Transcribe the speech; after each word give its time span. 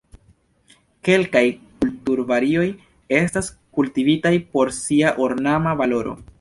Kelkaj 1.09 1.43
kulturvarioj 1.83 2.65
estas 3.21 3.53
kultivitaj 3.79 4.35
por 4.57 4.75
sia 4.83 5.17
ornama 5.31 5.81
valoro. 5.85 6.21